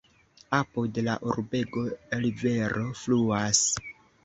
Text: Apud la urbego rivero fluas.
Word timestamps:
Apud 0.59 0.97
la 1.07 1.17
urbego 1.33 1.85
rivero 2.25 2.89
fluas. 3.05 3.65